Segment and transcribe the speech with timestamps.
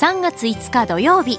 [0.00, 1.38] 3月5日土曜日。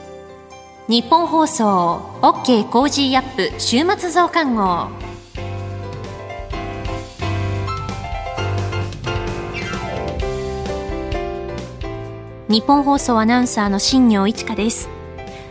[0.88, 4.88] ニッポン放送 OK Cozy up 週末増刊号。
[12.50, 14.90] ニッポン放送アナウンサーの新行市佳です。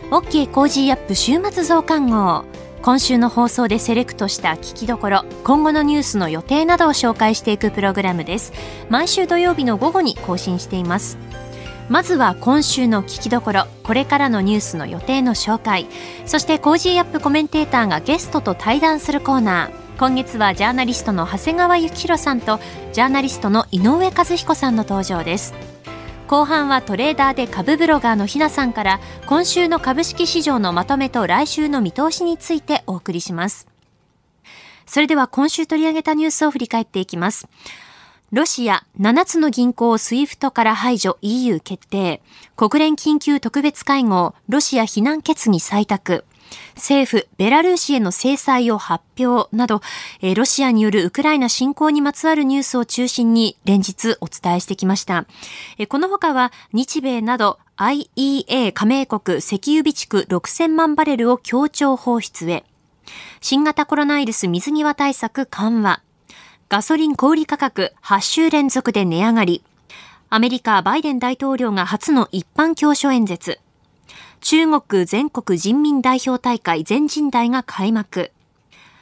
[0.09, 2.45] OK Cozy up 週末増刊号。
[2.81, 8.53] 今週の放送でセレクトした聞きどころ今後のニュースの予定などを紹介していくプログラムです。
[8.89, 11.17] 毎週土曜日の午後に更新しています。
[11.91, 15.87] まずは今週の聞きどころこれからのニュースの予定の紹介
[16.25, 22.61] そして Cozy up コメンテーターがゲストと対談するコーナー今月はジャーナリストの長谷川幸洋さんと
[22.93, 25.53] ジャーナリストの井上和彦さんの登場です
[26.29, 33.67] 後半はトレーダーで株ブロガーのひなさんから今週の株式市場のまとめと来週の見通しについてお送りします。
[34.85, 37.49] それでは今週取り上げたニュースを振り返っていきます。
[38.31, 42.21] ロシア7つの銀行を SWIFT から排除 EU 決定。
[42.55, 46.23] 国連緊急特別会合ロシア非難決議採択。
[46.75, 49.81] 政府、ベラルーシへの制裁を発表など、
[50.33, 55.25] ロシアによるウクライナ侵攻にまつわるニュースを中心に連日お伝えしてきました。
[55.89, 62.63] この他は日米など IEA 加盟国石油備蓄6000万バレルを協調放出へ。
[63.41, 66.01] 新型コロナウイルス水際対策緩和。
[66.71, 69.61] ガソリン小売価格8週連続で値上がり。
[70.29, 73.59] アメリカバイデン大統領が初の一般教書演説。
[74.39, 78.31] 中国全国人民代表大会全人代が開幕。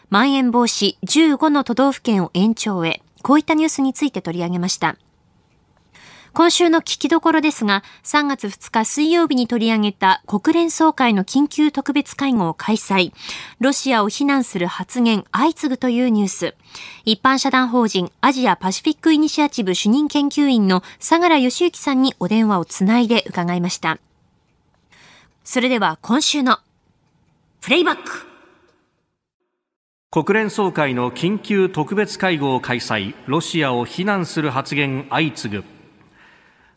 [0.09, 3.03] まん延防止15の都道府県を延長へ。
[3.22, 4.95] こういったニュースについて取り上げました。
[6.33, 13.13] 今週の聞きどころですが、3月2日水曜日に取り上げた国連総会の緊急特別会合を開催。
[13.59, 16.55] ロシアを非難する発言相次ぐというニュース。
[17.05, 23.97] 一般社団法人アジアパシフィックイニシアチブ主任研究員の相良義之さんにお電話をつないで伺いました。
[25.44, 26.59] それでは今週の
[27.61, 28.28] プレイバック
[30.12, 35.63] 国連総会の緊急特別会合を開催ロシアを非難する発言相次ぐ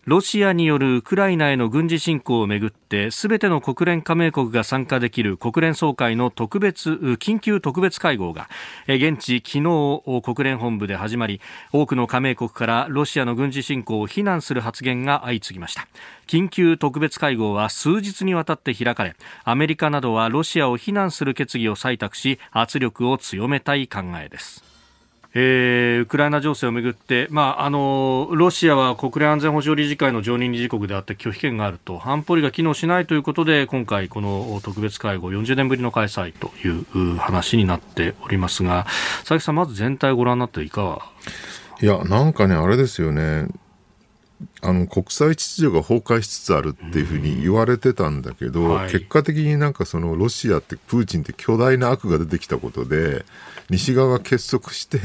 [0.04, 6.90] ロシアによるウクライナへの軍事侵攻をめぐってすべての国連加盟国が参加できる国連総会の特別
[7.20, 8.48] 緊急特別会合が
[8.88, 11.41] 現地昨日国連本部で始まり
[11.72, 15.86] 多くの加盟国からロシアの軍事侵攻を非難する発言が相次ぎました。
[16.26, 19.14] 緊急特別会合は数日にわたって開かれ
[19.44, 24.72] アメリカなどはロシアを非難する決議を採択し圧力を強めたい考えです。
[25.34, 32.03] えー、ウクライナ情勢をめぐって、まあ、あのロシアは国連安全保障理事会の常任理事国であって拒否権があると。
[32.04, 38.87] 安保理が機能しないということで今回、この特別会合40年ぶりの開催という話になっておりますが
[39.21, 40.98] 佐々木さん、まず全体をご覧になっていかが
[41.81, 43.48] いやなんかね、あれですよね。
[44.60, 53.25] あの国際秩序が崩壊しつつあるっていうふうに言われてたんだけど、はい、結果的になんかそのロシアってプーチンって巨大な悪が出てきたことで
[53.70, 54.98] 西側が結束して、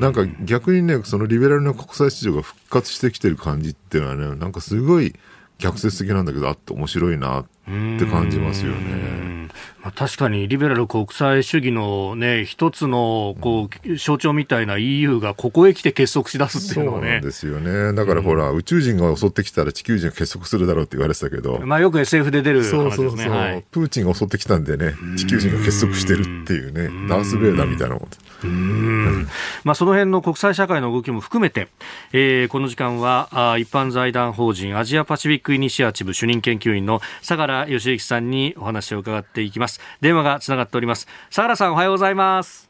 [0.00, 5.14] なんか逆にねそのリベラルな国際秩序が復活してきてる感じっていうのはねなんかすごい
[5.58, 7.57] 逆説的なんだけどあって面白いなって
[8.06, 9.48] 感じますよね。
[9.82, 17.20] まあ、確かにリベラル国際主義のね、一つのこう象徴みたいな EU がここへ来て結束しだすっていうのはね。
[17.20, 17.92] ですよね。
[17.92, 21.60] だからほら、うん、宇宙人が襲ってきたら地球人が結束するだろうって言われてたけど。
[21.64, 22.90] まあよく SF で出る話ですね。
[22.96, 28.08] そうそうそう、はい、プーチンが襲ってきたんでね、地球人が結束してるっていうね、うダース・ベイダーみたいなもん。
[28.44, 29.26] うん
[29.64, 31.68] まあ、その辺の国際社会の動きも含めて、
[32.12, 42.68] えー、この時間はあ一般財団法人アジアパシフィックイニシアチブ主任研究員の相良義之さんにお話を伺っていきます電話がつながっております相良さんおはようございます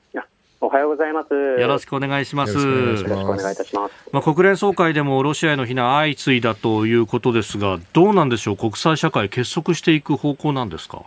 [0.60, 1.32] おはようございます。
[1.32, 2.58] よろしくお願いします。
[2.58, 3.94] よろしくお願いいたします。
[4.10, 11.02] まあ、国連総会でもロシアへの非難相次いだということですが、どうなんでしょう、国際社会結束していく方向なんですか？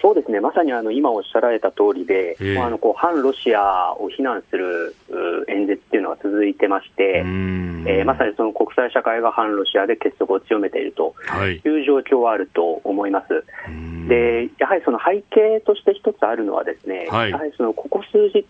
[0.00, 4.94] そうですね、まさにあの今おっしゃられた通りで、えー、あのこう反ロシアを非難する
[5.48, 11.14] 演説っていうのが続いてまして、えー、まさにその国際社会が反ロシアで結束を強めていると
[11.46, 11.56] い。
[11.68, 13.44] う状況はあると思います。
[14.08, 18.44] でやはりその背景として一つあるのは、ですね、はい、やはりそのここ数日、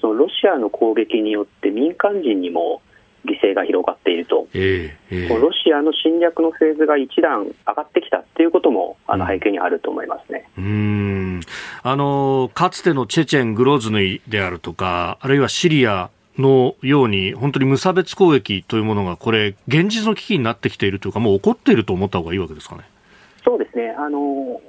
[0.00, 2.80] そのロシアの攻撃によって民間人にも
[3.24, 11.40] 犠牲が広がっていると、えーえー、ロシアの侵略のフェーズが一段上がってきたということもあの背景にあると思いますね、うん、
[11.82, 22.84] あのかつてのチェチェン、グローズヌイであるとか、あるいはシリアのように、本当に無差別攻撃というものが、これ、現実の危機になってきているというか、もう起こっていると思った方がいいわけですかね。
[23.44, 23.94] そうですね。
[23.98, 24.60] あの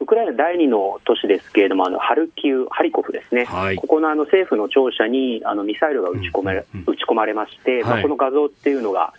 [0.00, 9.12] ウクライナ第二の都市ですけれども、あのハルキウ、ハリコフですね、はい、ここのあの政府の庁舎にあのミサイルが撃ち込め、うんうん、撃ち込まれまして、はい、まあ、この画像っていうのが、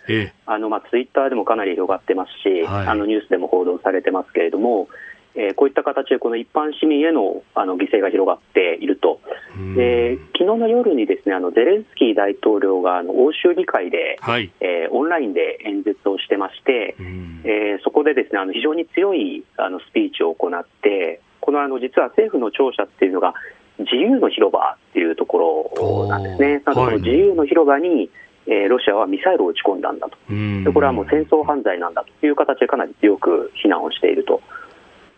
[0.46, 4.88] あのまあ、ツイッターでもかなり広がってますし、はい、あのニュースでも報道されてますけれども、
[5.34, 9.20] えー、こういった形でこの一般市民へのあの犠牲が広がっていると、
[9.74, 16.96] で昨日の夜にですねあのゼレンスキー大統領があの欧州議会で、はい、えー、オンラインで演説をしてまして、
[17.44, 23.34] えー、そこでですねあの非常に強いあのスピーチを行って、このあの実は政府の庁舎っていうのが、
[23.78, 26.62] 自由の広場っていうところなんですね。
[26.64, 28.10] なので、自由の広場に、
[28.46, 34.42] えー、ロシアはミサイルを撃ち込んだんだと、でこれはもう戦争犯罪なんだという形でかなり強く非難をしていると。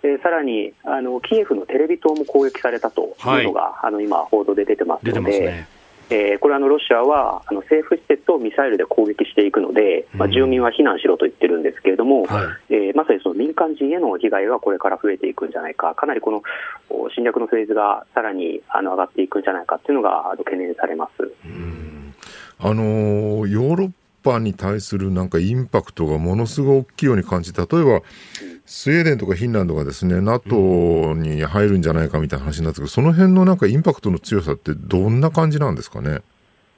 [0.05, 5.69] でさらにあのキエフのテレビ塔も攻撃されたというのが、はい、あの今、報道で出てますので、ね、
[6.11, 16.43] えー、これあの、ロシアはあの政府施設をミサイルで攻撃していくので、まあ、住民は避難しろと言ってるんですけれども、はい、えー、まさにその民間人への被害がこれから増えていくんじゃないか、かなりこの
[17.15, 21.33] 侵略のフェーズがさらにあの上がっていくんじゃないかというのがあの懸念されます。
[22.59, 23.91] あのヨーロッ
[24.23, 28.03] パに対するなんかインパクトがものすごい大きいように感じ例えば、
[28.67, 36.21] スウェーデンとかフィンランドがですね NATO に入るんじゃないかみたいな話になってけど、その辺のなんかインパクトの強さってどんな感じなんですかね？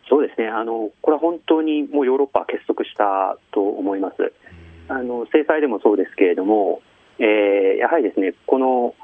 [0.08, 4.32] そうですねあのこれは本当にもうヨーロッパは結束したと思います。
[4.88, 6.80] あの制裁でもそうですけれども、
[7.18, 8.94] えー、やはりですねこの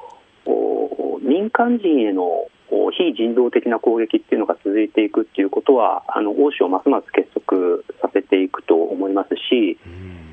[1.21, 2.47] 民間人への
[2.91, 9.77] 非人道的な攻撃っていうのが続いていくっていうことはあの欧州をますます結束させていくと思いますし、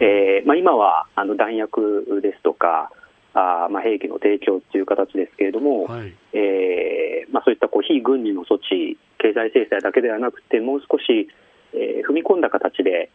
[0.01, 2.91] えーまあ、今はあの弾薬ですとか
[3.33, 11.29] あまあ、兵器の提供という形ですけれども、はい、えー、まあ、そういったこう非軍事の措置、経済制裁だけではなくて、もう少し、
[11.73, 13.11] えー、踏み込んだ形で、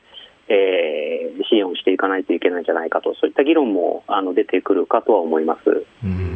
[0.48, 5.86] えー、支援をしていかないといけないんじゃないかと、そういった議論もあの出てくるかとは思います。
[6.04, 6.32] うん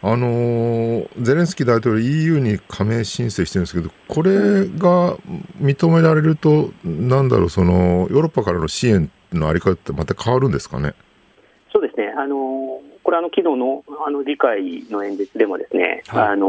[0.00, 5.16] あのゼレンスキー大統領、EU に加盟申請してるんですけど、これが
[5.60, 10.94] 認められると、なんだろう、そのヨーロッパからの支援のあり方ってまた変わるんですかね？
[11.72, 12.14] そうですね。
[12.16, 16.48] あのこれあの昨日のあの議会の演説でもですね、はい、あの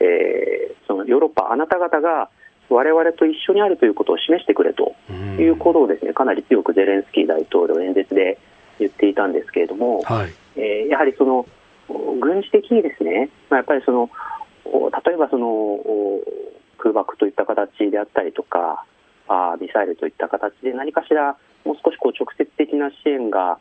[0.00, 2.30] えー、そのヨーロッパあなた方が
[2.68, 8.38] 我々と一緒にあるということを示してくれということをですね、かなり強くゼレンスキー大統領演説で
[8.78, 11.46] 言っていたんですけれども、はい、えー、やはりその
[12.20, 14.10] 軍事的にですね、まあ、やっぱりその
[14.66, 15.80] 例えばその
[16.76, 18.84] 空爆といった形であったりとか、
[19.28, 23.58] あミサイルといった形で何かしらもう少しこう直接的な支援が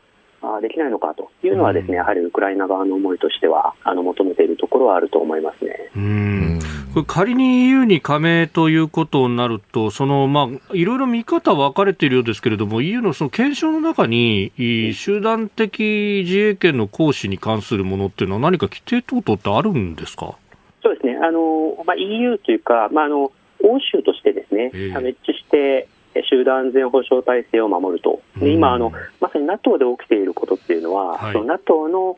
[0.61, 5.91] できないのかというのはですね、やはりウクライナ側の思いとしてはあの求めているところはあると思いますね。
[5.95, 6.59] うん
[6.93, 14.51] これ仮に EU に加盟ということになると、そのまあいろいろ見方分かれているようですけれども、EU のその検証の中に
[14.93, 20.35] 集団的自衛権の行使に関するものっていうのは何か規定等々ってあるんですか？
[20.81, 21.17] そうですね。
[21.21, 23.31] あのまあ EU というかまああの
[23.63, 25.87] 欧州としてですね、加盟して
[26.29, 32.17] 集団安全保障体制を守ると、で今あの、まさに NATO で起きていることっていうのは、はい、その NATO の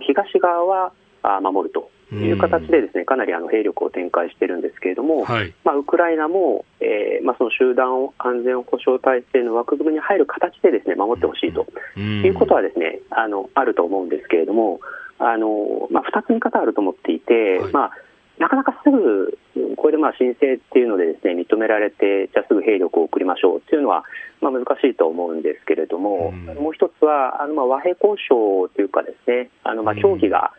[0.00, 0.92] 東側は
[1.40, 1.90] 守ると。
[2.10, 11.66] いう形でですね、かなりあの兵力を展開しているんですけれども、はい、まあ、ウクライナも、えーまあ、その集団安全保障体制の枠組みに入る形でですね守ってほしいと。
[12.00, 14.80] いうことはですねあのあると思うんですけれども、
[15.18, 17.90] あのまあ、2つ見方あると思っていて、はい、まあ
[18.38, 19.38] なかなかすぐ、
[19.76, 24.04] これでまあ申請っていうのでですね認められて、じゃあすぐ兵力を送りましょうっていうのは、
[24.40, 30.52] まあ、難しいと思うんですけれども、うん、もう一つはあのまあ和平交渉というか、ですねあのまあ協議が、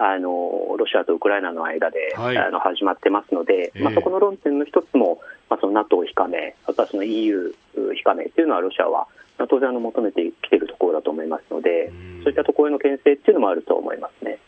[0.00, 7.54] うん、あのロシアとウクライナの間で、はい、あの始まってますので、まあ、そこの論点の一つも、まあ、その NATO 非加盟、あとはその EU
[7.94, 9.06] 非加盟というのは、ロシアは
[9.48, 14.38] 当然あの求めてきているところだと思いますので、うん、そういったところへの牽制っていうのもあると思いますね。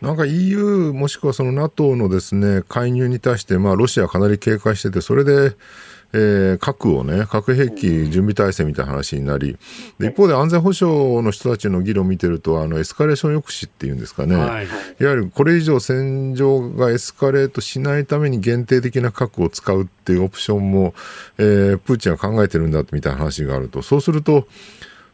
[0.00, 5.54] なんか EU もしくはその NATO のですね、介入に対して、まあロシアかなり警戒してて、それで、
[6.14, 9.56] えー、核をね、核兵器準備体制みたいな話になり、
[9.98, 14.68] で一方で安全保障の人たちの議論を見てると、あのエスカレーション抑止っていうんですかね、はい、い
[15.04, 20.94] わゆるこれ以上戦場がエスカレートしないために限定的な核を使うっていうオプションも、
[21.38, 24.46] えー、プーチンは考えてるんだみたいな話があると、そうすると、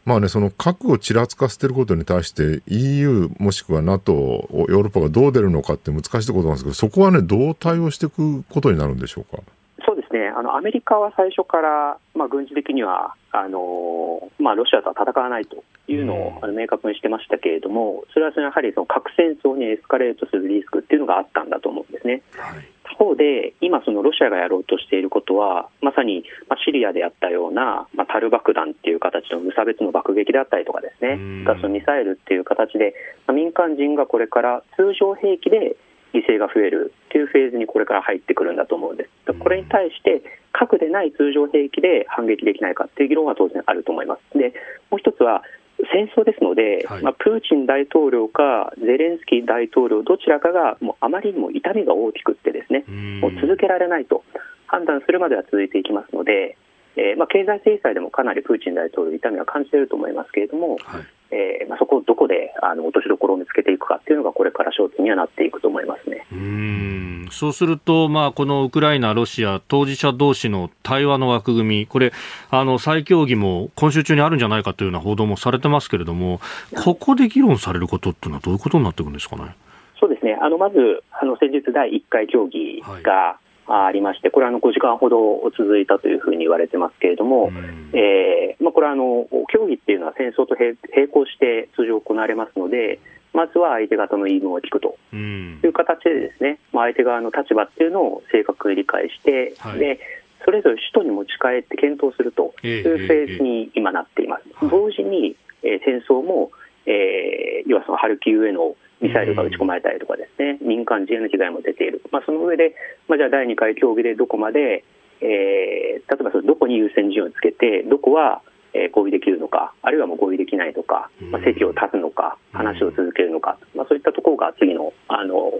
[0.05, 4.13] まあね、その核をちらつかせていることに対して EU もしくは NATO、
[4.51, 9.43] ヨーロッパがどう出るのかって難しいことなんですけど、そこはね、どう対応していくことになるんでしょうか？
[9.85, 22.21] そうですね、あのアメリカは最初から、まあ、軍事的にはあの、まあ、ロシアとは戦わないというのを、あの明確にしてましたけれども、それはそのやはりその核戦争にエスカレートするリスクっていうのがあったんだと思うんですね。
[22.37, 32.93] はい、他方で、今、そのロシアがやろうとしていることは、まさに、まあ、シリアでやったような、まあ、タル爆弾っていう形の無差別の爆撃であったりとかですね、ガスミサイルっていう形で、
[33.27, 35.75] まあ、民間人がこれから通常兵器で
[36.13, 39.33] 犠牲が増えるっていうフェーズにこれから入ってくるんだと思うんです。
[39.33, 44.37] これに対して、核でない通常兵器で反撃できないかっていう議論は当然あると思います。
[44.37, 44.53] で、
[44.89, 45.43] もう一つは、
[45.91, 52.83] 戦争ですので、はい、まあ、プーチン大統領かゼレンスキー大統領どちらかがもうあまりにも痛みが大きくってですね
[53.21, 54.23] もう続けられないと
[54.67, 56.57] 判断するまでは続いていきますので、
[56.95, 66.25] えー、まあ、経済制裁でもかなりプーチン大統領痛みは感じていると思いますけれども、はい、えー、まあ、そこをどこであの落としどころを見つけていくかっていうのがこれから焦点にはなっていくと思いますね。
[66.31, 67.27] うん。
[67.31, 72.11] そうすると、まあ、このウクライナ、ロシア当事者同士の対話の枠組み、これ、
[72.49, 76.41] あの再協議も今週中にあるんじゃないかというような報道もされてますけれども、
[76.83, 79.55] ここで議論されることっていうのは、どういうことになっていくんですかね？
[79.99, 80.37] そうですね。
[80.41, 92.99] あのまずあの先日、第1回協議が、はいありまして、これはあの5時間ほど続いたというふうに言われてますけれども、うん、えー、まあ、これはあの協議っていうのは戦争と並行して通常行われますので、
[93.33, 94.97] まずは相手方の言い分を聞くと。
[95.13, 99.99] いう形でですね、まあ、相手側の立場っていうのを正確に理解して、はい、で
[100.45, 104.43] それぞれ首都に持ち帰って検討するというフェーズに今なっています。
[104.69, 106.51] 同時に、えー、戦争も、
[106.85, 112.75] えー、要はそのハルキウへのミサイルが撃ち込まれたりとかですね、民間人への被害も出ている、まあ、その上で、
[113.07, 114.83] まあ、じゃあ第2回協議でどこまで、
[115.21, 118.41] えー、例えばそのどこに優先順位をつけて、どこは
[118.73, 125.51] え合意できるのか、あるいはもう合意できないのか、まあ、席を立つのか、話を続けるのか、まあ、そういったところが次のあの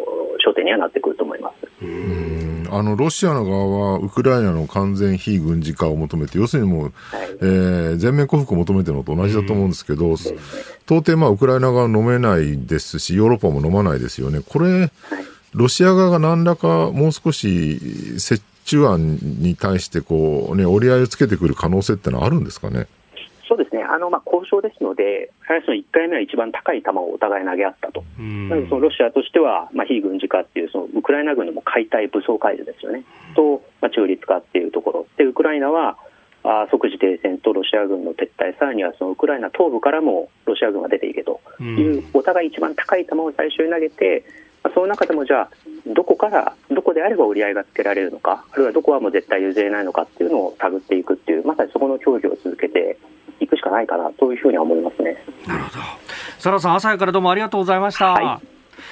[0.45, 1.67] 焦点にはなってくると思います。
[2.71, 6.91] あのロシアの側はウクライナの完全非軍事化を求めて、要するにもう、はい、
[7.41, 10.13] えー、全面降伏を求めてるのと同じだと思うんですけど、
[10.85, 14.41] 到底、まあ、ウクライナ側飲めないですし、ヨーロッパも飲まないですよね。
[14.47, 14.89] これ、はい、
[15.53, 17.79] ロシア側が何らかもう少し
[18.31, 22.87] 折衷案に対してこう、ね、折り合いをつけてくる可能性ってのはあるんですかね？
[23.93, 33.03] あの、まあ、交渉ですので、最初の1回目は一番高い球をお互い投げ合ったと、なのでそのロシアとしては、まあ、非軍事化っていう、そのウクライナ軍のも解体、武装解除ですよね、
[33.35, 35.97] と、まあ、中立化っていうところ、でウクライナは
[36.43, 41.41] あ即時停戦とロシア軍の撤退、さらにはそのウクライナ東部からもロシア軍が出ていけと。
[41.59, 44.23] いう、お互い一番高い球を最初に投げて、
[44.63, 45.49] まあ、その中でもじゃあ、
[45.87, 52.97] どこから、どこであれば折り合いがつけられるのか、あるいはどこはもう絶対譲れないのかっていうのを探っていくっていう、まさにそこの協議を続けて
[53.39, 55.17] いくしかないかなというふうに思いますね。
[55.47, 55.83] なるほど。
[56.39, 58.13] サラさん、朝からどうもありがとうございました。
[58.13, 58.39] はい、あ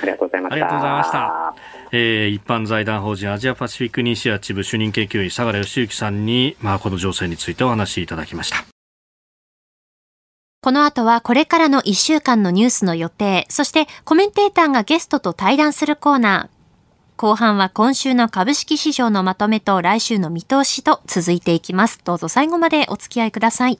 [0.03, 0.53] りがとうございました。
[0.53, 1.55] ありがとうございました。
[1.91, 8.65] えー、一般財団法人アジアパシフィックイニシアチブ主任研究員相良義之さんに、まあ、この情勢についてお話しいただきました。
[10.61, 16.57] この後はこれからの1週間のニュースの予定、そしてコメンテーターがゲストと対談するコーナー。
[17.15, 22.01] 後半は今週の株式市場のまとめと来週の見通しと続いていきます。
[22.03, 23.79] どうぞ最後までお付き合いください。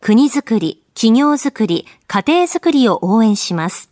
[0.00, 3.90] 国づくり、企業づくり、家庭づくりを応援します。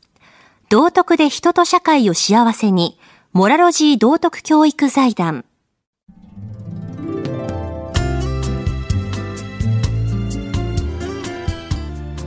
[0.68, 2.98] 道徳で人と社会を幸せに、
[3.32, 5.44] モラロジー道徳教育財団。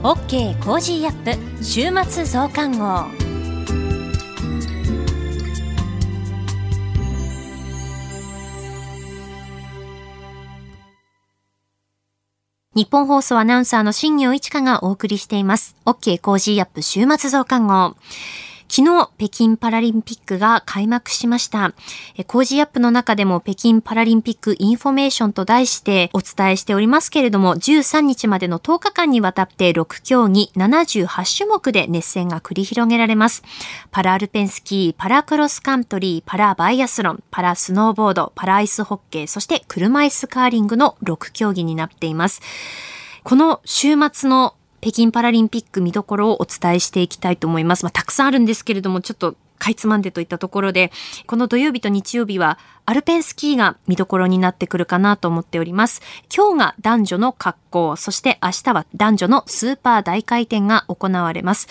[0.02, 3.29] OK Cozy up 週末増刊号。
[12.72, 15.74] ニッポン放送アナウンサーの新行市佳がお送りしています。
[15.86, 17.96] OK Cozy up 週末増刊号。
[18.72, 21.72] 昨日、北京パラリンピックが開幕しました。
[22.28, 33.42] Cozy up の中でも北京パラリンピックインフォメーションと題してお伝えしておりますけれども、13日までの10日間にわたって6競技78種目で熱戦が繰り広げられます。
[33.90, 42.40] パラアルペンスキー、パラクロスカントリー、パラバイアスロン、パラスノーボード、パラアイスホッケー、そして車椅子カーリングの6競技になっています。
[43.24, 47.84] この週末の北京パラリンピック見どころをお伝えしていきたいと思います。
[47.84, 50.90] まあ、たくさんあるんですけれども、ちょっとかいつまんでといったところで、
[51.26, 56.00] この土曜日と日曜日はアルペンスキーが見どころになってくるかなと思っております。
[56.34, 61.68] 今日が男女の格好、そして明日は男女のスーパー大回転が行われます。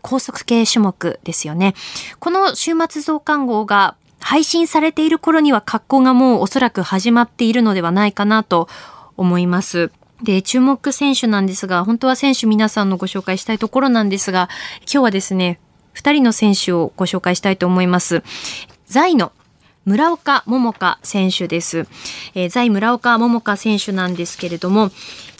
[0.00, 1.74] 高速系種目ですよね。
[2.20, 8.68] この週末増刊号が配信されている頃には格好がもうおそらく始まっているのではないかなと
[9.16, 9.90] 思います。
[10.22, 14.48] で、注目選手なんですが、本当は選手皆さんのご紹介したいところなんですが、
[14.82, 15.58] 今日はですね、
[15.92, 18.22] 二人の選手をご紹介したいと思います。
[18.86, 19.32] 在の
[19.84, 21.86] 村岡桃佳選手です。
[22.34, 24.90] えー、在村岡桃佳選手なんですけれども、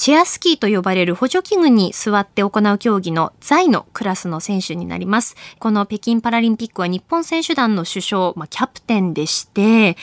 [0.02, 5.37] チェアスキーと呼ばれる補助器具に座って行う競技の在のクラスの選手になります。
[5.61, 9.97] この北京パラリンピックは日本選手団の首相、まあ、キャプテンでして、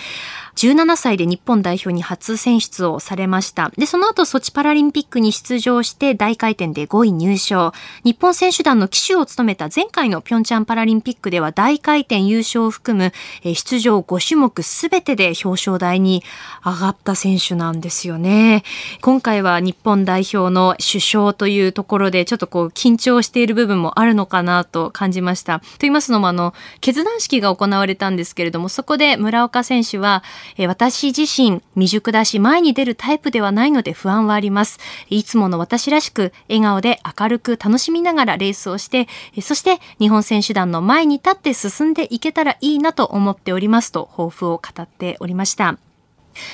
[0.56, 3.72] 17歳で日本代表に初選出をされました。
[3.78, 7.74] で、その後ソチパラリンピックに出場して大回転で5位入賞。
[8.06, 13.14] 日本選手団の旗手を務めた前回のピョンチャンパラリンピックでは大回転優勝を含む
[13.54, 16.24] 出場5種目すべてで表彰台に
[16.66, 18.64] 上がった選手なんですよね。
[19.02, 25.60] 今回は日本本代表の首相というところでちょっとこう緊張している部分もあるのかなと感じました。
[25.60, 30.24] と言いますのもあの、決断式が行われたんですけれども、そこで村岡選手は
[30.58, 34.80] え私自身未熟だし前に出るタイプではないので不安はあります。
[35.10, 39.08] いつもの私らしく笑顔で明るく楽しみながらレースをして、
[39.42, 45.89] そして日本選手団の前に立って進んでいけたらいいなと思っておりますと抱負を語っておりました。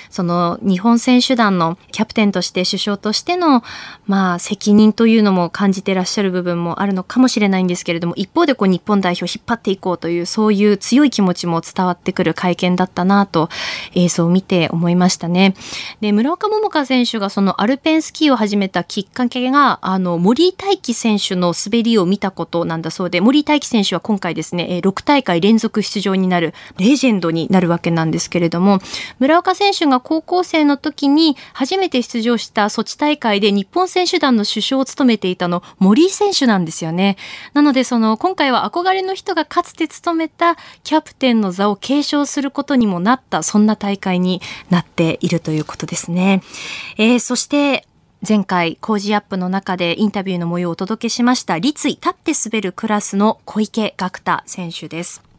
[0.10, 3.64] その日本選手団のキャプテンとして首相としての、
[4.08, 13.50] まあ、責任というのも感じてらっしゃる部分もあるのかもしれないんですけれども一方でこう日本代表を引っ張っていこうというそういう強い気持ちも伝わってくる会見だったなと
[13.94, 15.56] 映像を見て思いましたね。
[16.02, 28.80] で村岡桃佳選手がそのアルペンスキーを始めたきっかけがあの森井大輝選手の滑りを見たことなんだそうで森井大輝選手は今回ですね6大会連続出場になるレジェンドになるわけなんですけれども
[29.20, 37.18] 村岡選手手が高校生の時に初めて出場したソチ大会で日本選手団の首相を務めていたの森井選手なんですよね。
[37.54, 46.42] なのでその今回は憧れの人がかつて務めたキャプテンの座を継承することにもなったそんな大会になっているということですね。
[46.98, 47.88] えー、そして
[48.28, 55.35] 前回、工事アップの中でインタビューの模様をお届けしました、立位立って滑るクラスの小池学太選手です。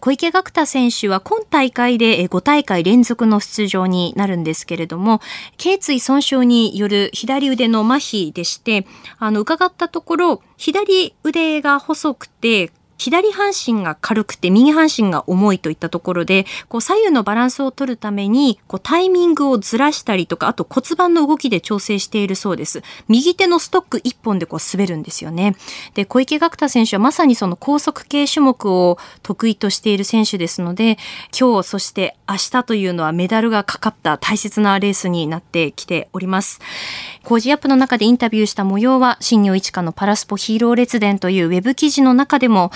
[0.00, 5.20] 小池岳太選手は今大会で5大会連続の出場になるんですけれども、
[5.56, 8.86] 頸椎損傷による左腕の麻痺でして、
[9.18, 22.82] あの、伺ったところ、左腕が細くて、左半身が軽くて右半身が重いといったところで、こう左右のバランスを取るために、こうタイミングをずらしたりとか、あと骨盤の動きで調整しているそうです。
[23.08, 25.56] 右手のストック一本でこう滑るんですよね。
[25.94, 30.98] で、小池学太選手はまさにその高速系種目を得意としている選手ですので、
[31.38, 36.60] 今日そして明日というのはメダルがかかった大切なレースになってきております。
[37.22, 42.70] 工事アップの中でインタビューした模様は、新業一華のパラスポヒーロー列伝というウェブ記事の中でも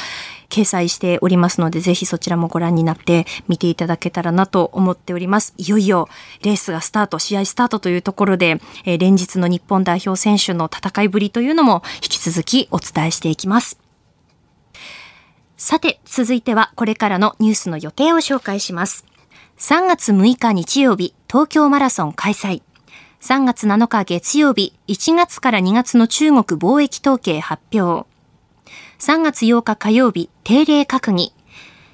[0.49, 5.55] 掲載しておりますので、ぜひそちらもご覧になって見ていただけたらなと思っております。
[5.57, 6.09] いよいよ
[6.43, 13.79] レースがスタート、試合スタートというところで、えー、連日の日本代表選手の戦いぶりというのも引き続きお伝えしていきます。
[15.57, 19.05] さて、続いてはこれからのニュースの予定を紹介します。
[19.59, 22.63] 3月6日日曜日、東京マラソン開催。
[23.21, 28.07] 3月7日月曜日、1月から2月の中国貿易統計発表。
[28.99, 31.33] 3月8日火曜日、定例閣議。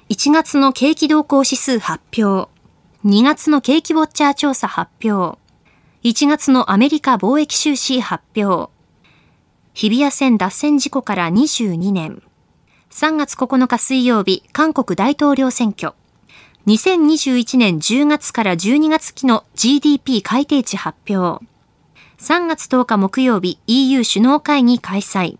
[0.09, 2.49] 1月の景気動向指数発表。
[3.05, 5.37] 2月の景気ウォッチャー調査発表。
[6.03, 8.71] 1月のアメリカ貿易収支発表。
[9.75, 12.23] 日比谷線脱線事故から22年。
[12.89, 15.93] 3月9日水曜日、韓国大統領選挙。
[16.65, 21.45] 2021年10月から12月期の GDP 改定値発表。
[22.17, 25.37] 3月10日木曜日 EU 首脳会議開催。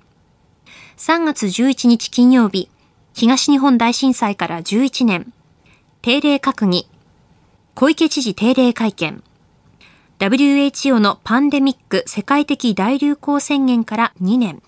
[0.97, 2.69] 3月11日金曜日、
[3.13, 5.33] 東日本大震災から11年。
[6.01, 6.87] 定例閣議。
[7.73, 9.21] 小池知事定例会見。
[10.19, 14.63] WHO のパンデミック世界的大流行宣言から2年。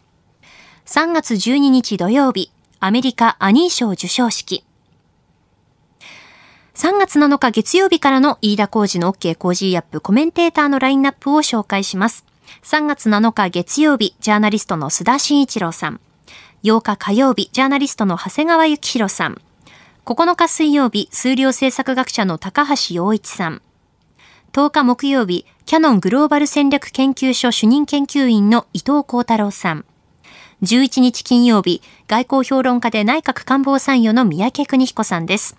[0.86, 4.66] 3月12日土曜日、アメリカアニー賞授賞式。
[6.76, 12.26] 3月7日月曜日からの飯田浩二の OK コージーアップコメンテーターのラインナップを紹介します。
[12.64, 16.02] 3月7日月曜日、ジャーナリストの須田慎一郎さん。
[16.64, 19.40] 8日火曜日、ジャーナリストの長谷川幸洋さん。
[20.06, 23.62] 9日水曜日、数量政策学者の高橋洋一さん。
[24.54, 29.86] 10日木曜日、キヤノングローバル戦略研究所主任研究員の伊藤弘太郎さん。
[30.64, 35.58] 11日金曜日、外交評論家で内閣官房参与の宮家邦彦さんです。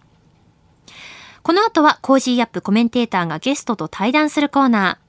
[1.44, 5.07] この後は Cozy up コメンテーターがゲストと対談するコーナー。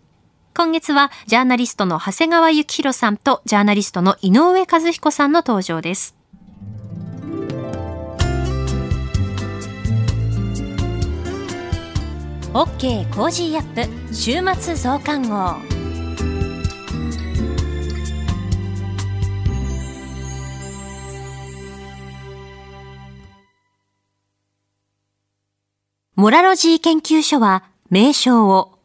[0.55, 6.15] 今月はジャーナリストの長谷川幸洋さんとジャーナリストの井上和彦さんの登場です。
[12.51, 15.55] OK Cozy up 週末増刊号。
[26.15, 28.78] モラロジー研究所は名称を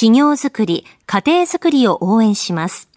[0.00, 2.88] 企業づくり、家庭づくりを応援します。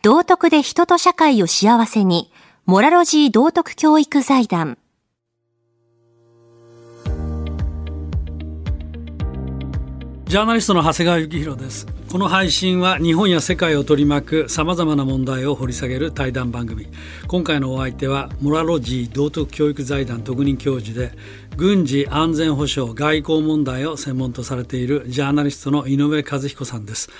[0.00, 2.32] 道徳で人と社会を幸せに、
[2.64, 4.78] モラロジー道徳教育財団。
[10.30, 11.88] ジャーナリストの長谷川幸宏です。
[12.08, 16.86] この配信は日本や世界を取り巻く様々な問題を掘り下げる対談番組。
[17.26, 21.10] 今回のお相手は、モラロジー道徳教育財団特任教授で、
[21.56, 27.10] 軍事安全保障外交問題を専門とされているジャーナリストの井上和彦さんです。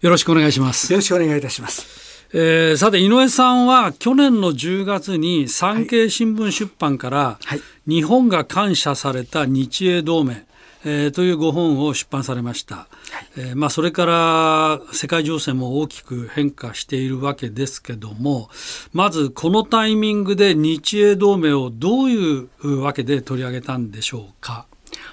[0.00, 0.92] よろしくお願いします。
[0.92, 2.26] よろしくお願いいたします。
[2.32, 10.47] えー、さて井上さんは去年の10月に産経新聞出版から、はい、日本が感謝された日英同盟
[10.84, 12.88] えー、というご本を出版されました、はい、
[13.36, 18.48] えー、まあ、それから世界情勢も大きく変化しているわけですけども
[18.92, 24.66] まずこのタイミングで日英同盟をどういうわけで取り上げたんでしょうか？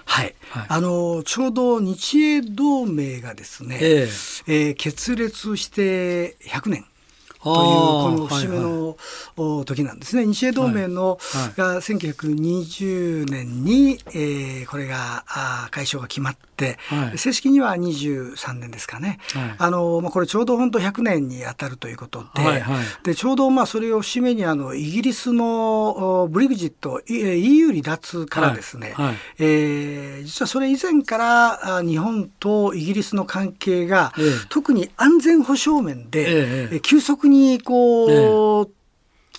[0.06, 6.86] はい、はい、あのちょうど日英同盟がですね、えー、えー、決裂して100年
[7.44, 8.98] というこの節目の
[9.36, 10.26] 時なんですね。
[10.26, 11.20] 日英同盟の、
[11.56, 19.20] が1920年に、えー、これがあ解消が決まって、はい、正式には23年ですかね。
[19.34, 29.06] はい、あのまあ、これちょうど本当100年に当たるということで、はいはい、でちょうどまあそれを節目にあのイギリスのブリグジット EU 離脱からですね、はい。
[29.08, 38.72] はい、えー、実はそれ以前から日本とイギリスの関係が、えー、特に安全保障面で、えー、急速ににこう、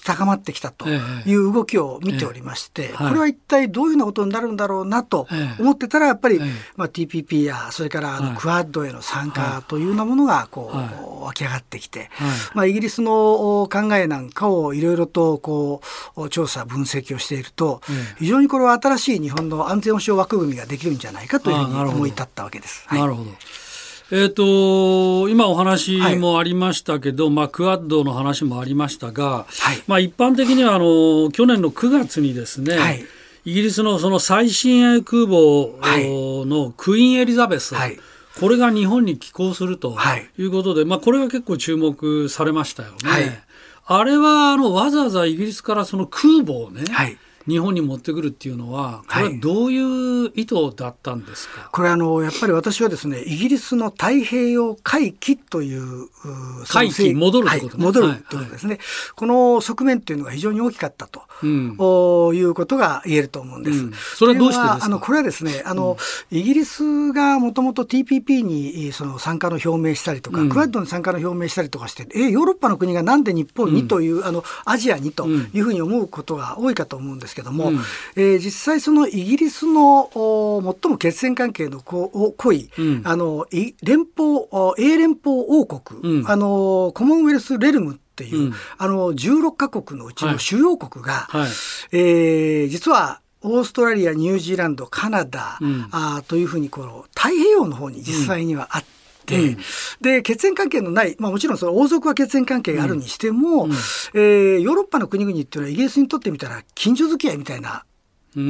[0.07, 5.27] 高まってきたという動きを見ておりまして、これは一体どういうようなことになるんだろうなと
[5.59, 6.41] 思ってたら、やっぱり、
[6.77, 10.73] まあ、TPP や、それからあのクアッドへの参加というようなものがこ
[11.21, 12.09] う湧き上がってきて、
[12.55, 15.83] まあ、イギリスの考えなんかをいろいろとこ
[16.17, 17.81] う調査、分析をしていると、
[18.19, 22.87] 非常にこれは新しい日本の安全保障枠組みができるんじゃないかというふうに思い立ったわけです。
[22.93, 23.31] なるほど
[24.13, 33.05] えーと、今お話もありましたけど、はい、まあ、クアッドの話もありましたが、はい、まあ、一般的にはあの去年の9月にですね、はい、
[33.45, 37.75] イギリスのその最新鋭空母のクイーン・エリザベス、
[38.41, 39.97] これが日本に寄港すると
[40.39, 40.45] い。
[40.45, 43.43] うことで、まあ、これが結構注目されましたよね。
[43.87, 46.85] あれはあのわざわざイギリスからその空母をね、
[47.49, 56.09] 日本に持ってくるっていうのは、これはどういう意図だったんですか、はい、これあの、やっぱり私はですね、イギリスの太平洋回帰という、
[56.69, 57.85] 回帰、戻るってこと、ね。
[57.85, 58.81] はい、戻るということですね、はい、
[59.15, 61.77] この側面っていうのが非常に大きかったと、うん、
[62.35, 63.79] いうことが言えると思うんです。
[63.79, 64.85] うん、それはどうしてですか？
[64.85, 65.97] あのこれはですね、あの、
[66.31, 77.77] うん、イギリスがもともと TPP にその参加の表明したりとか、クアッドに参加の表明したりとかして、え、ヨーロッパの国がなんで日本にという、あの、アジアにというふうに思うことが多いかと思うんですけども、うん、
[78.17, 80.11] えー、実際そのイギリスの
[80.83, 83.47] 最も血縁関係の濃い、うん、あの
[83.83, 84.41] 連邦
[84.79, 91.41] 英連邦王国、うん、あのコモンウェルス・レルムっていう、うん、あの16カ国のうちの主要国が、はい。
[91.43, 91.51] はい、
[91.93, 98.96] えー、実はオーストラリア、ニュージーランド、カナダ、うん、あというふうにこの太平洋の方に実際にはあって、
[99.35, 99.59] うん、
[100.01, 107.85] で血縁関係のない、まあ、もちろんその王族は血縁関係があるにしても、うん、えー、ヨーロッパの国々っていうのはイギリスにとってみたら近所付き合いみたいな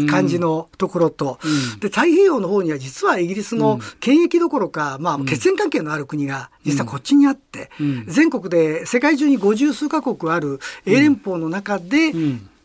[0.08, 12.12] 感じのところと、うん、で太平洋の方には実はイギリスの権益どころか、まあ、血縁関係のある国が実はこっちにあって、うん、全国で世界中に五十数カ国ある英連邦の中で、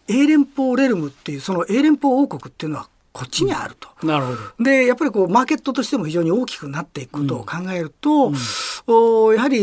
[0.08, 3.90] 英連邦レルムっていうその英連邦王国っていうのはこっちにあると。
[4.06, 4.64] なるほど。
[4.64, 8.36] で、やっぱりこう、マーケットとしても非常に大きくなっていくことを考えると、うん。
[8.88, 9.60] おやはり、え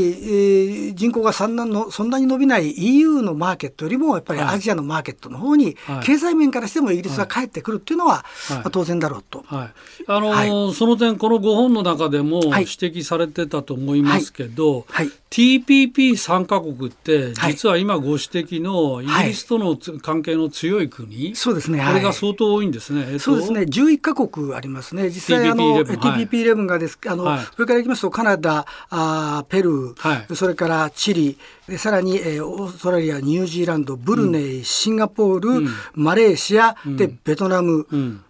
[0.91, 9.45] ー、人口がそんなのそんなに伸びない EU のマーケットよりも、やっぱりアジアのマーケットの方に、経済面からしてもイギリスが帰ってくるっていうのは、はい、当然だろうと。
[9.47, 9.71] はい、
[10.07, 23.07] あのーはい、その点、この5本の中でも指摘されてたと思いますけど、はい、TPP 参加国って、実は今ご指摘のイギリスとの関係の強い国、そうですね、これが相当多いんですね。
[23.11, 25.11] えっと、そうですね、11か国ありますね。
[25.11, 31.39] 実際、あの TPP11 がです、あの、それからいきますと、カナダ、あペルー、それからチリ、
[31.77, 37.87] さらに、えー、オーストラリア、ニュージーランド、ブルネイ、うん、シンガポール、うん、マレーシア、うん、でベトナム、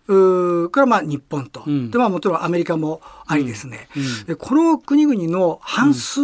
[0.09, 3.89] うからまあ日本と、でまあもちろんアメリカもありですね、
[4.27, 6.21] でこの国々の半数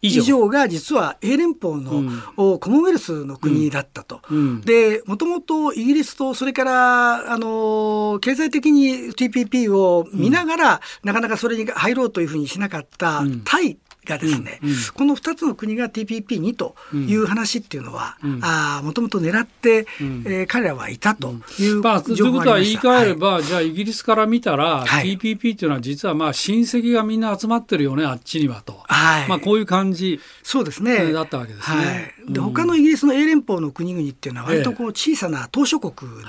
[0.00, 0.48] 以上。
[0.48, 4.20] が実は英連邦の、コモンウェルスの国だったと。
[4.64, 31.12] で、もともとイギリスと、それから、あの、経済的に TPP を見ながら、なかなかそれに入ろうというふうにしなかったタイがですね、うんうん、この2つの国が TPP にという話っていうのは、うん、あもともと狙って、うん、えー、彼らはいたというまあ、ということは言い換えれば、はい、じゃあイギリスから見たら、はい、TPP っていうのは実はまあ親戚がみんな集まってるよねあっちにはと、はい、まあ、こういう感じそうですね。
[31.12, 31.76] だったわけですね。
[31.76, 36.26] はいで他のイギリスの英連邦の国々っていうのは割とこう小さな島諸国で、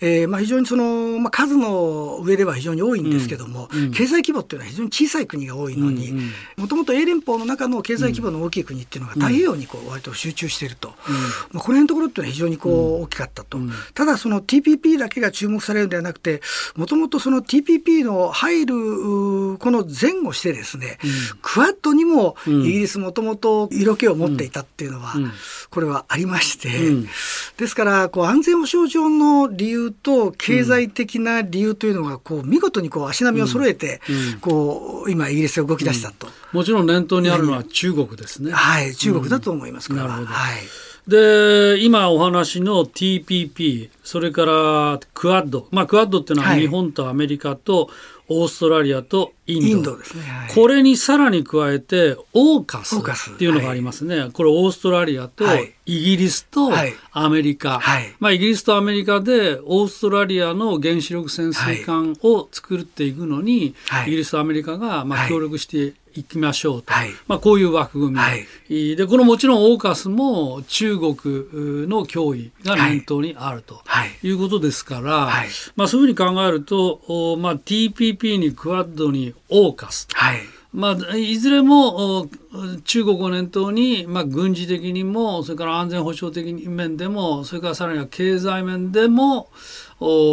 [0.00, 6.14] えええー、まあ、非常にその、まあ、数の上では非常に多いんですけども、うんうん、経済規模っていうのは非常に小さい国が多いのに
[6.56, 13.58] もともと英連邦の中の経済規模の大きい国っていうのが太平洋にこう割と集中していると、まあ、この辺のところっていうのは非常にこう大きかったと、
[13.94, 16.40] ただその TPP だけが注目されるんではなくて
[16.76, 18.74] もともとその TPP の入る
[19.58, 20.98] この前後してですね、
[21.42, 25.14] クアッドにもイギリスもともと色気を持っていたっていうのは、
[25.70, 26.68] これはありまして、
[27.56, 34.00] ですからこう安全保障上の理由と経済的な理由というのがこう見事にこう足並みを揃えて、
[34.40, 36.28] こう今イギリスが動き出したと。
[36.52, 38.52] もちろん念頭にあるのは中国ですね。
[38.52, 40.26] はい、中国だと思います、うん、なるほど。
[40.26, 40.62] はい。
[41.06, 45.68] で、今お話の TPP、それからクアッド。
[45.70, 47.90] まあ、クアッドっていうのは日本とアメリカと
[48.28, 49.66] オーストラリアとインド。
[49.66, 52.96] インドですね、はい、これにさらに加えて、オーカス
[53.32, 54.18] っていうのがありますね。
[54.18, 55.44] はい、これオーストラリアと
[55.86, 56.70] イギリスと
[57.12, 57.78] アメリカ。
[57.78, 63.74] はい、まあ、イギリスとアメリカでオーストラリアの原子力潜水艦を作っていくのに、
[64.06, 71.12] イギリスとアメリカがまあ協力していきましょうと、はい、まあ、こういう枠組み、はい、でこのもちろんオーカスも中国
[71.86, 73.82] の脅威が念頭にあると。
[74.06, 74.30] い。
[74.30, 80.40] うことですから、はい、まあ、そういうふうに考えると、まあ、TPP にクアッドにオーカス、はい
[80.76, 82.28] まあ、いずれも
[82.84, 89.48] 中国を念頭に、まあ、軍事的にもそれから安全保障的面でもそれからさらには経済面でも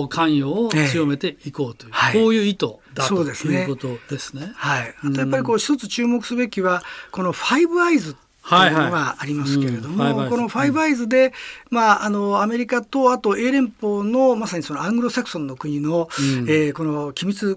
[0.09, 4.51] 関与を強めていこうという、えー、こういう意図だということですね。
[4.55, 11.33] はい、あとやっぱりこう一つ注目すべきはこのファイブアイズというのがありますけれども、はいはいうん、このファイブアイズで、
[11.69, 17.55] まあ、あのアメリカとあと英連邦のまさにそのアングロサクソンの国の、うん、えー、この機密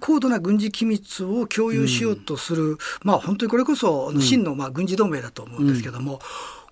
[0.00, 6.20] 高度な軍事機密を共有しようとする、うん、まあ本当にこれこそ真のまあ軍事同盟だと思うんですけども、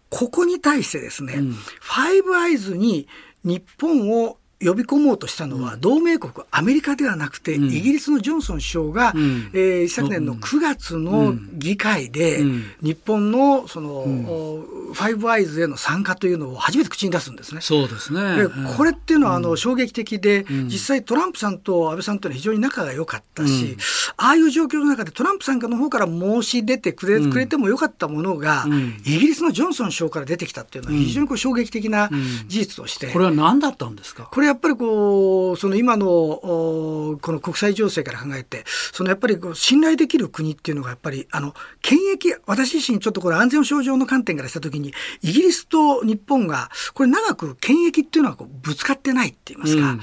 [0.08, 3.06] ここに対してですね、ファイブアイズに
[3.44, 9.12] 日本を呼び込もうとしたのは、同盟国アメリカではなくて、イギリスのジョンソン首相が、
[9.52, 12.42] えー、昨年の9月の議会で、
[12.80, 17.60] 日本のその、ファイブアイズへの参加というのを初めて口に出すんですね。
[17.60, 18.36] そうですね。
[18.36, 23.76] でこれっていうのはあの衝撃的で、実際トランプさんと安倍さんというのは非常に仲が良かったし、
[24.16, 28.66] ああいう状況の中でトランプさんの方から申し出てくれ,、くれてもよかったものが、
[29.04, 32.10] イギリスのジョンソン首相から出てきたっていうのは非常にこう衝撃的な
[32.46, 33.08] 事実として。
[33.08, 34.28] これは何だったんですか？
[34.30, 50.00] これやっぱりこうその今のこの国際情勢から考えてそのやっぱりこう信頼できる国っていうのがやっぱりあの権益私自身ちょっとこれ安全保障上の観点からした時にイギリスと日本がこれ長く権益っていうのはこうぶつかってないって言いますか、うんうん、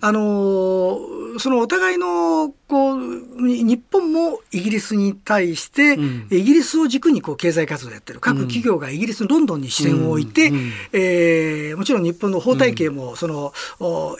[0.00, 3.00] あのそのお互いのこう
[3.46, 8.20] 日本もイギリスに対して、うん、イギリスを軸にこう経済活動をやってる。
[8.20, 13.52] 各企業がイギリスのロンドンに視点を置いて、うんうん、えー、もちろん日本の法体系もその、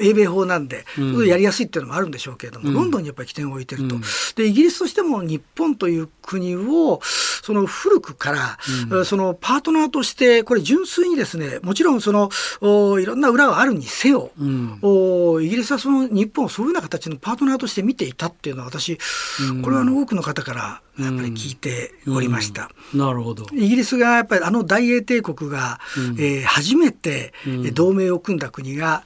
[0.00, 0.84] 英米法なんで、
[1.26, 3.96] やりやすいっていうのもあるんでしょうけれども、ロンドンにやっぱり起点を置いてると。
[4.36, 12.30] でイギリスとしても日本という国をその古くから、そのパートナーとしてこれ純粋にですねもちろんその
[12.98, 14.30] いろんな裏はあるにせよ、
[15.40, 18.98] イギリスはその日本をそういうような形のパートナーとして見ていたっていうのは私、
[19.62, 22.70] これはあの多くの方からやっぱり聞いておりました。
[22.94, 23.46] なるほど。
[23.52, 27.32] イギリスがやっぱりあの大英帝国が、うん、えー、初めて
[27.72, 29.04] 同盟を組んだ国が、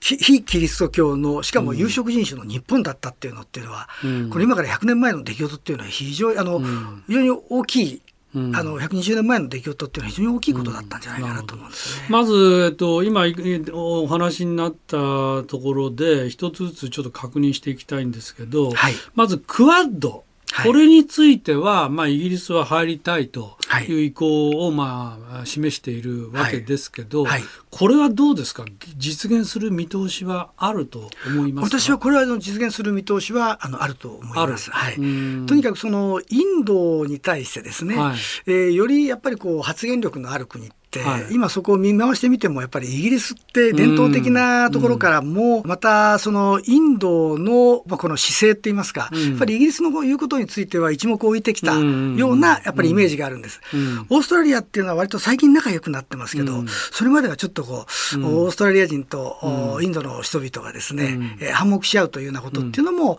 [0.00, 8.02] 非キリスト教のしかも有色人種の日本だったっていうのっていうのは、うん、これ今から100年前の出来事っていうのは非常にあの、うん、非常に大きい
[8.34, 12.06] あの120年前の出来事っていうのは非常に大きいことだったんじゃないかなと思うんですね。
[12.10, 13.24] まず、えっと、今
[13.72, 14.96] お話になった
[15.44, 20.24] ところで一つずつちょっと確認していきたいんですけど、はい、まずクワッド
[20.64, 23.94] これについては、まあ、イギリスは入りたいとい。
[23.94, 27.32] う意向を、まあ、示しているわけですけど、はい。
[27.32, 28.64] はい、これはどうですか、
[28.96, 34.70] 実現する見通しはあると思います私はこれは実現する見通しはあのあると思います。
[34.70, 35.00] はい、と
[35.54, 53.60] にかくそのインドに対してですね、はい、えー、よりやっぱりこう発言力のある国、はい、今そこを見回してみてもやっぱりイギリスって伝統的なところからもまたそのインドのこの姿勢って言いますか、やっぱりイギリスの言うことについては一目置いてきたようなやっぱりイメージがあるんです。
[54.08, 63.18] オーストラリアっていうのは割と最近仲良くなってますけど、それまではちょっとこう、オーストラリア人とインドの人々がですね、え反目し合うというようなことっていうのも、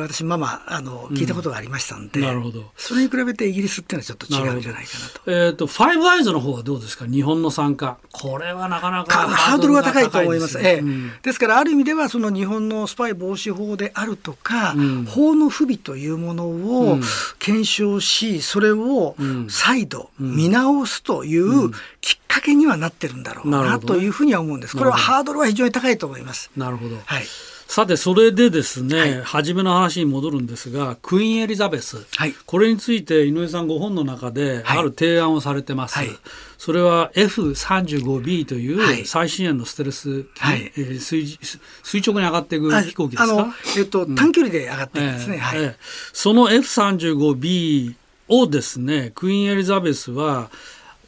[0.00, 2.70] 私まあまああの聞いたことがありましたんで、なるほど。
[2.76, 5.48] それに比べてイギリスっていうのはちょっと違うんじゃないかなと。
[5.48, 7.06] えっ、とファイブアイズの方はどうですか？
[7.06, 7.98] 日本の参加。
[8.12, 10.58] これはなかなかハードルは高いと思います。
[10.58, 16.98] ええ、うん、ですからある意味ではその日本のスパイ防止法であるとか、うん、法の不備というものを
[17.38, 19.16] 検証し、それを
[19.48, 24.76] 再度見直すというきっかけにはなってるんだろうなというふうには思うんです。
[24.76, 26.50] これはハードルは非常に高いと思います。
[26.56, 26.96] なるほど。
[27.04, 27.24] はい。
[27.70, 35.98] さて、それでですね、はい、初めの話に戻るんですが、クイーンエリザベス、はい、これについて井上さんご本の中である提案をされてます。
[35.98, 36.08] はい、
[36.56, 41.26] それは F35B という最新鋭のステルス機、はい、えー、垂
[41.82, 43.54] 垂直に上がっていく飛行機ですか？
[43.76, 45.36] えっと、短距離で上がっていくんですね。
[45.36, 45.74] えーえー、
[46.14, 47.94] その F35B
[48.28, 50.50] をですね、クイーンエリザベスは、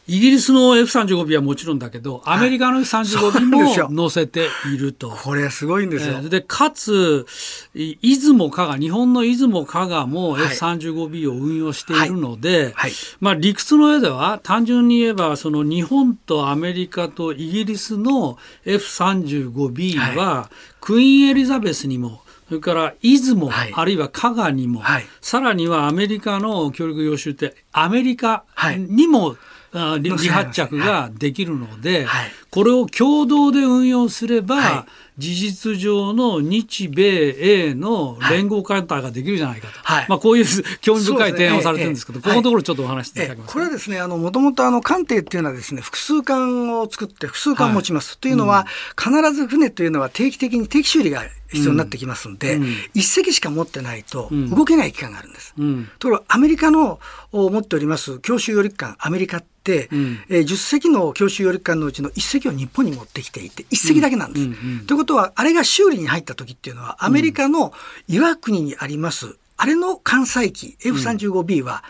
[0.06, 5.10] イギリスの F35B はもちろんだけど、アメリカの F35B も乗せていると。
[5.22, 6.20] これすごいんですよ。
[6.28, 7.26] で、かつ、
[7.74, 7.96] 出
[8.28, 12.72] 雲加賀、日本の出雲加賀も F35B を運用しているので、はい。
[12.74, 28.42] はい、まあ理屈の上では単純に言えば、その日本とアメリカとイギリスの F35B は、クイーンエリザベスにも、それから出雲、はい、あるいは加賀にも、はい、さらにはアメリカの協力要求ってアメリカ
[28.76, 29.36] にも
[29.72, 37.36] 離発着ができるので、はい、これを共同で運用すれば、はい、事実上の日米
[37.68, 40.44] 英の連合艦隊ができるじゃないかと、はい、まあ、こういう
[40.80, 48.18] 興味深い提案をされてるんですけど、ね、このところちょっとお話していただけますこれはですね、あの、もともとあの、艦艇っていうのはですね、複数艦を作って複数艦を持ちます。
[48.18, 52.62] というのは、うん、必ず船というのは定期的に定期修理が必要になってきますので、うん、
[52.94, 55.54] 1隻しか持ってないと動けない期間があるんです。
[55.58, 57.00] うん、ところがアメリカの
[57.32, 64.46] 持っております強襲揚陸艦アメリカって、うん、えー、10隻の強襲揚陸艦のうちの1隻を日本に持ってきていて1隻だけなんです。
[64.46, 67.72] うんうんうん、ということはあれが修理に入った時っていうのはアメリカの
[68.08, 71.84] 岩国にあります、あれの艦載機 F35B は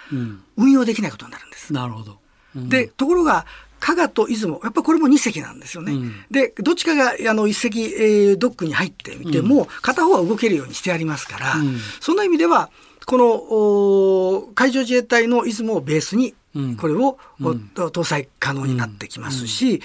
[0.57, 1.73] 運用できないことになるんです。
[1.73, 2.19] なるほど。
[2.55, 3.47] でところが
[3.81, 5.93] かがといずも、やっぱこれも2隻なんですよね。
[5.93, 12.71] うん、で、どっちかがあの1隻、えー、ドックに入ってみても、うん、片方は動けるようにしてありますから、うん、その意味では、
[13.07, 13.17] こ
[14.47, 16.35] の海上自衛隊のいずもをベースに、
[16.79, 19.81] これを、搭載可能になってきますし、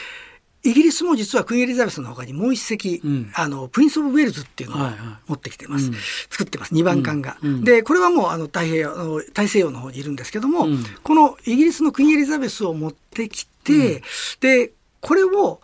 [0.65, 4.89] イギリスも実はクイーンエリザベスのほかにもう一隻、うん、あのプリンス・オブ・ウェールズっていうのを
[5.27, 6.73] 持ってきてます、はいはい、作ってます。
[6.73, 14.01] 2番艦が、うん、でこれはもうあの太平洋大西洋の方にいるんですけども、うん、このイギリスのクイーンエリザベスを持ってきて、
[14.39, 14.71] で
[15.05, 15.61] これを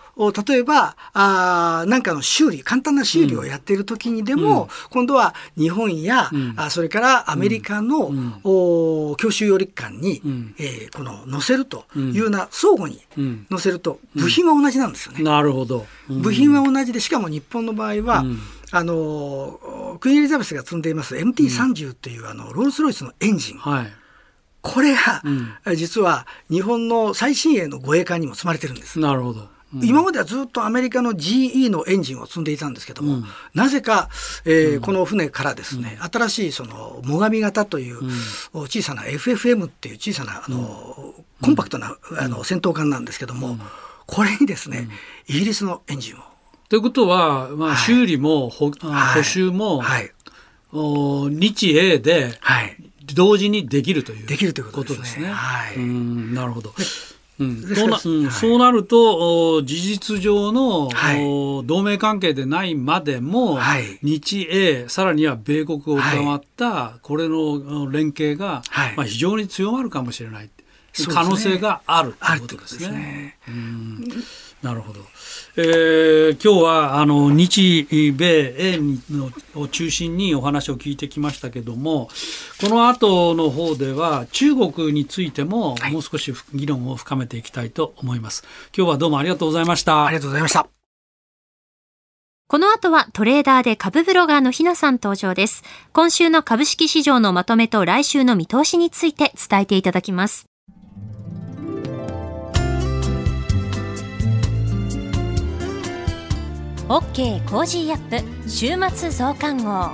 [0.47, 13.01] 例えばあなんかの修理簡単な修理をやっている時にでも、うん、今度は日本や、うん、あそれからアメリカの、うん、お強襲揚陸艦に、うん、えー、この乗せるというような相互に
[13.49, 15.23] 乗せると、部品は同じなんですよね。
[15.23, 18.23] なるほど、部品は同じでしかも日本の場合は、
[18.71, 24.00] あのクイーンエリザベスが積んでいます MT30 という、あのロールス・ロイスのエンジン、はい
[24.61, 25.21] これが、
[25.65, 28.99] うん、実は日本の最新鋭の護衛艦にも積まれてるんです。
[28.99, 29.47] なるほど。
[29.73, 34.09] うん、今まではずっとアメリカの GE のエンジンを積んでいたんですけども、うん、なぜか、
[34.45, 37.99] えー、この船からですね、新しいその最上型という、
[38.53, 43.57] 小さな FFM っていう小さなあの、コンパクトなあの戦闘艦なんですけども、
[44.07, 44.89] これにですね、
[45.27, 46.17] イギリスのエンジンを。
[46.67, 48.51] ということは、まあ、修理も、はい、
[49.15, 50.11] 補修も、はい、
[50.73, 55.29] お日英で、はい同時にできるというできるということですね。
[55.29, 56.73] はい、なるほど。
[57.39, 68.61] うん、そうな、うんはい、そうなると事実上の、はい、同盟関係でないまでも、はい、日英さらには米国を上回った、これの連携が、
[68.95, 70.49] まあ、非常に強まるかもしれない
[71.07, 73.37] 可能性があるということですね。
[73.45, 73.55] すね。
[74.61, 74.99] なるほど。
[75.57, 78.79] えー、今日はあの日米英
[79.09, 82.07] のを中心にお話を聞いてきましたけども
[82.61, 88.43] この後の方では中国についてももう少し議論を深めていきたいと思います、
[88.75, 90.67] 今日はどうもありがとうございましたありがとうございました
[92.51, 95.63] この後はトレーダーで株ブロガーのひなさん登場です。
[95.93, 100.50] 今週の株式市場のまとめと来週の見通しについて伝えていただきます。
[106.91, 109.91] OK Cozy up 週末増刊号。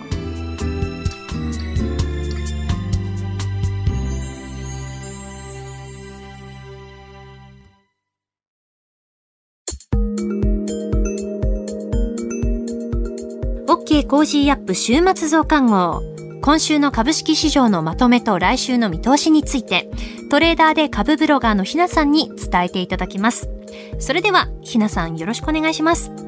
[13.72, 16.02] OK Cozy up 週末増刊号。
[16.42, 19.88] 今週の株式市場のまとめと来週の見通しについて
[20.32, 23.52] トレーダーで株ブロガーのひなさんに伝えていただきます。
[24.00, 26.27] それではひなさんよろしくお願いします。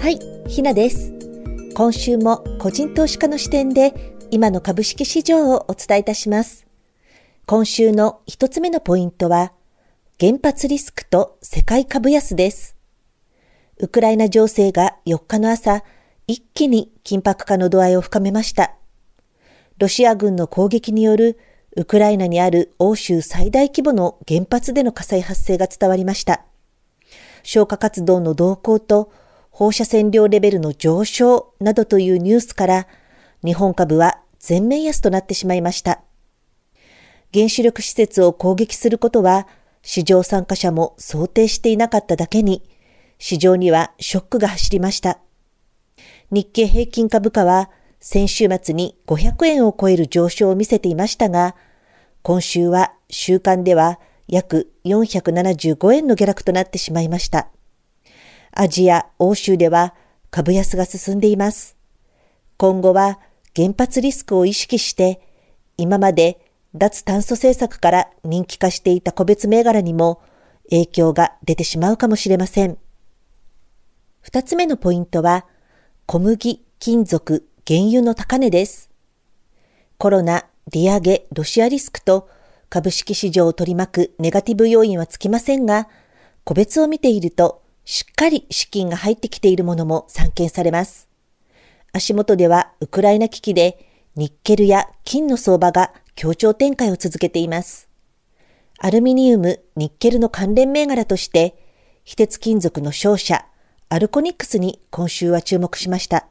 [0.00, 1.12] はい、ひなです。
[1.74, 6.66] 今週も個人投資家の視点で今の株式市場をお伝えいたします。
[7.44, 9.52] 今週の一つ目のポイントは、
[10.18, 12.76] 原発リスクと世界株安です。
[13.76, 15.84] ウクライナ情勢が4日の朝、
[16.26, 18.76] 一気に緊迫化の度合いを深めました。
[19.76, 21.38] ロシア軍の攻撃による
[21.76, 26.46] ウクライナにある欧州最大規模の原発での火災発生が伝わりました。
[27.42, 29.12] 消火活動の動向と
[29.60, 32.86] 放射線量レベルの上昇などというニュースから、
[33.44, 36.00] 日本株は全面安となってしまいました。
[37.34, 39.46] 原子力施設を攻撃することは、
[39.82, 42.62] 市場参加者も想定していなかっただけに、
[43.18, 45.18] 市場にはショックが走りました。
[46.30, 47.68] 日経平均株価は
[48.00, 51.54] 先週末に500円を超える上昇を見せていましたが、
[52.22, 57.50] 今週は週間では約475円の下落となってしまいました。
[58.52, 59.94] アジア、欧州では
[60.30, 61.76] 株安が進んでいます。
[62.56, 63.18] 今後は
[63.54, 65.20] 原発リスクを意識して、
[65.76, 66.40] 今まで
[66.74, 70.20] 脱炭素政策から人気化していた個別銘柄にも
[70.70, 72.78] 影響が出てしまうかもしれません。
[74.20, 75.46] 二つ目のポイントは、
[76.06, 78.90] 小麦、金属、原油の高値です。
[79.96, 82.28] コロナ、利上げ、ロシアリスクと
[82.68, 85.88] 株式市場を取り巻くネガティブ要因はつきませんが、
[86.44, 91.08] 個別を見ているとしっかり資金が入ってきているものも散見されます。
[91.92, 93.84] 足元ではウクライナ危機で
[94.14, 97.88] ニッケルや金の相場が協調展開を続けています。
[98.78, 101.56] アルミニウム、ニッケルの関連銘柄として、
[102.04, 103.44] 非鉄金属の商社、
[103.88, 106.28] アルコニックスに今週は注目しました。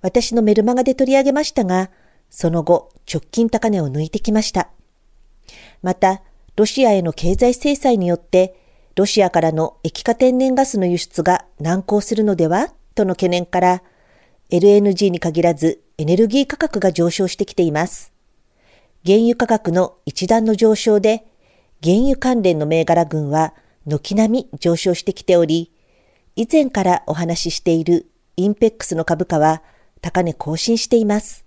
[0.00, 1.90] 私のメルマガで取り上げましたが、
[2.30, 4.70] その後、直近高値を抜いてきました。
[5.82, 6.22] また、
[6.56, 8.65] ロシアへの経済制裁によって、
[8.96, 12.72] ロシアからの液化天然ガスの輸出が難航するのでは？
[12.94, 13.82] との懸念から、
[14.48, 18.10] LNG に限らずエネルギー価格が上昇してきています。
[19.04, 21.26] 原油価格の一段の上昇で、
[21.84, 23.52] 原油関連の銘柄群は
[23.84, 25.70] 軒並み上昇してきており、
[26.34, 28.06] 以前からお話ししている
[28.38, 29.62] インペックスの株価は
[30.00, 31.44] 高値更新しています。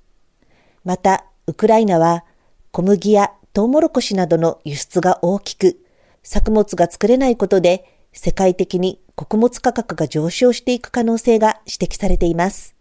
[0.83, 2.25] また、ウクライナは
[2.69, 5.83] 小麦やトウモロコシなどの輸出が大きく、
[6.23, 12.75] 作物が作れないことで世界的に穀物価格が上昇していく可能性が指摘されています。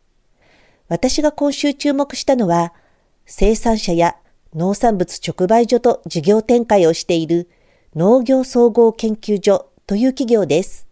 [0.88, 2.72] 私が今週注目したのは、
[3.26, 4.16] 生産者や
[4.54, 7.50] 農産物直売所と事業展開をしている
[7.94, 10.86] 農業総合研究所という企業です。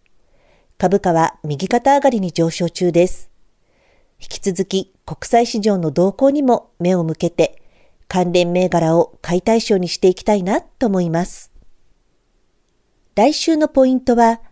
[0.79, 3.31] 株価は右肩上がりに上昇中です。
[4.21, 7.63] 引き続き国際市場の動向にも目を向けて
[8.09, 11.56] 関連銘柄を買い対象にしていきたいなと思います。
[13.17, 14.43] 来週のポイントは、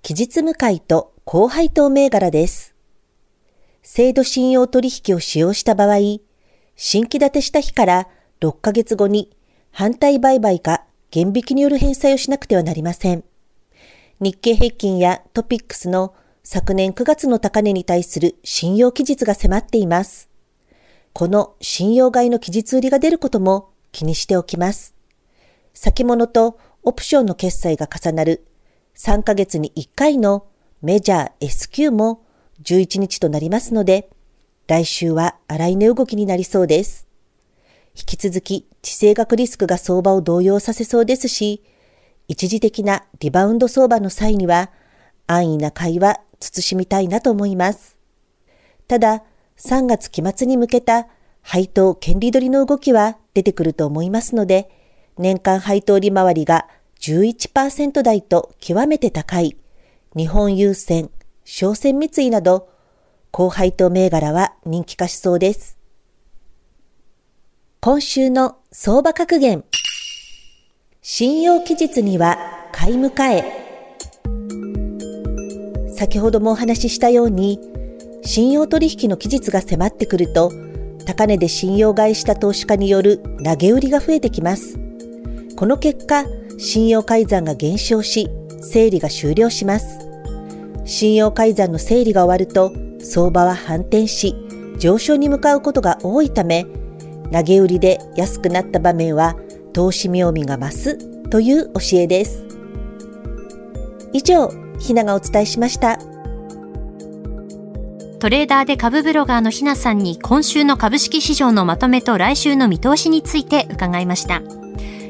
[0.00, 2.74] 期日向かいと高配当銘柄です。
[3.82, 5.98] 制度信用取引を使用した場合、
[6.74, 8.08] 新規立てした日から
[8.40, 9.36] 6ヶ月後に
[9.72, 13.24] 反対売買か減引きによる返済をしなくてはなりません。
[14.20, 20.30] 日経平均やトピックスの昨年9月の高値に対する信用期日が迫っています。
[21.12, 24.94] この信用買いの期日売りが出ることも気にしておきます。
[25.74, 28.46] 先物とオプションの決済が重なる
[28.96, 30.46] 3ヶ月に1回の
[30.80, 32.24] メジャー S q も
[32.62, 34.08] 11日となりますので、
[34.68, 37.06] 来週は荒い値動きになりそうです。
[37.94, 41.62] 引き続き地政学リスクが相場を動揺させそうですし、
[42.26, 44.70] 一時的なリバウンド相場の際には
[45.26, 47.98] 安易な買いは慎みたいなと思います。
[48.86, 49.24] ただ、
[49.58, 51.06] 3月期末に向けた
[51.42, 54.70] 配当権利取りの動きは出てくると思いますので、
[55.18, 56.68] 年間配当利回りが
[57.00, 59.56] 11%台と極めて高い
[60.16, 61.10] 日本郵船、
[61.44, 62.68] 商船三井など、
[63.30, 65.78] 高配当銘柄は人気化しそうです。
[67.80, 69.64] 今週の相場格言。
[71.02, 72.38] 信用期日には
[72.72, 73.44] 買い迎え。
[75.94, 77.60] 先ほどもお話ししたように、
[78.24, 80.52] 信用取引の期日が迫ってくると、
[81.06, 84.78] 高値で信用買いした投資家による投げ売りが増えてきます。
[85.56, 86.24] この結果、
[86.58, 88.28] 信用改ざんが減少し、
[88.60, 90.00] 整理が終了します。
[90.84, 94.34] 信用改ざんの整理が終わると、相場は反転し、
[94.78, 96.66] 上昇に向かうことが多いため、
[97.32, 99.36] 投げ売りで安くなった場面は、
[99.72, 102.44] 投資妙味が増すという教えです。
[104.12, 104.50] 以上、
[104.80, 105.98] ひながお伝えしました。
[108.18, 114.42] トレーダーで株ブロガーのひなさんに今週の株式市場のまとめと来週の見通しについて伺いました。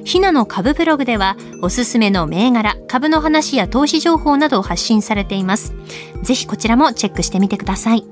[0.05, 5.75] ひなの株ブログではおすすめの銘柄、株の話や投資情報などを発信されています。
[6.23, 8.05] ぜひこちらもチェックしてみてください。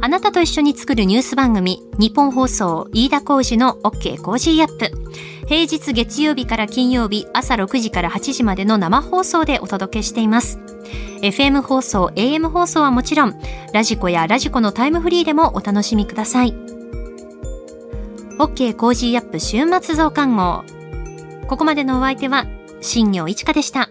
[0.00, 4.90] あなたと一緒に作るニュース番組、ニッポン放送飯田浩司の OK Cozy up。
[5.48, 10.58] 平日月曜日から金曜日朝6時から8時までの生放送でお届けしています。
[11.22, 13.34] FM 放送、AM 放送はもちろん、
[13.72, 16.75] ラジコやラジコのタイムフリーでもお楽しみください。
[18.38, 20.62] OK Cozy up 週末増刊号。
[21.48, 22.44] ここまでのお相手は、
[22.82, 23.88] 新行市佳でした。